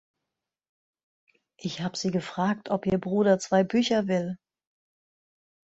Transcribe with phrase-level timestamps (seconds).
[1.57, 4.39] Ich hab sie gefragt, ob ihr Bruder zwei Bücher will.